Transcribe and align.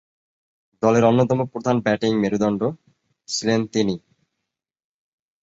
দলের 0.83 1.03
অন্যতম 1.03 1.39
প্রধান 1.51 1.75
ব্যাটিং 1.79 2.11
মেরুদণ্ড 2.21 2.61
ছিলেন 3.27 3.61
তিনি। 3.73 3.95